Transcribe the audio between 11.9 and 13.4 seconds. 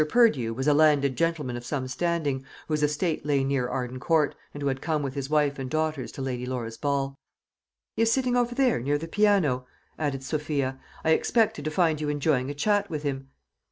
you enjoying a chat with him."